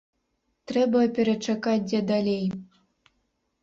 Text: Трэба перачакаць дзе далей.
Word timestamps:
Трэба 0.71 0.99
перачакаць 1.19 1.79
дзе 1.87 2.03
далей. 2.11 2.45